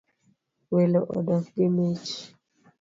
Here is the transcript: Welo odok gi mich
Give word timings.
Welo 0.75 0.99
odok 1.17 1.43
gi 1.55 1.67
mich 1.75 2.09